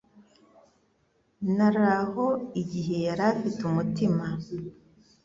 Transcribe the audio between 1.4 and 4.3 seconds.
Nari aho igihe yari afite umutima.